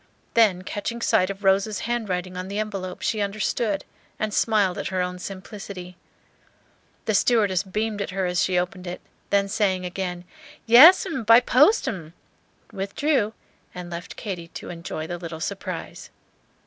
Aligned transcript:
Then 0.33 0.63
catching 0.63 0.99
sight 0.99 1.29
of 1.29 1.43
Rose's 1.43 1.81
handwriting 1.81 2.35
on 2.35 2.47
the 2.47 2.57
envelope, 2.57 3.03
she 3.03 3.21
understood, 3.21 3.85
and 4.17 4.33
smiled 4.33 4.79
at 4.79 4.87
her 4.87 4.99
own 4.99 5.19
simplicity. 5.19 5.95
The 7.05 7.13
stewardess 7.13 7.61
beamed 7.61 8.01
at 8.01 8.09
her 8.09 8.25
as 8.25 8.41
she 8.41 8.57
opened 8.57 8.87
it, 8.87 8.99
then 9.29 9.47
saying 9.47 9.85
again, 9.85 10.25
"Yes, 10.65 11.05
'm, 11.05 11.23
by 11.23 11.39
post, 11.39 11.87
m'm," 11.87 12.13
withdrew, 12.71 13.33
and 13.75 13.91
left 13.91 14.15
Katy 14.15 14.47
to 14.47 14.71
enjoy 14.71 15.05
the 15.05 15.19
little 15.19 15.39
surprise. 15.39 16.09